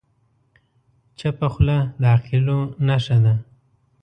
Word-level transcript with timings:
چپه 1.19 1.47
خوله، 1.53 1.77
د 2.01 2.03
عاقلو 2.11 2.59
نښه 2.87 3.17
ده. 3.23 3.33